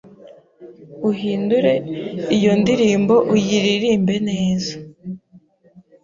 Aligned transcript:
uhindure 1.09 1.73
iyo 2.35 2.51
ndirimbo 2.61 3.15
uyiririmbe 3.33 4.15
neza 4.29 4.73